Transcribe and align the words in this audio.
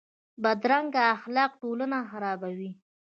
بدرنګه 0.43 1.01
اخلاق 1.15 1.51
ټولنه 1.61 1.97
خرابوي 2.11 2.71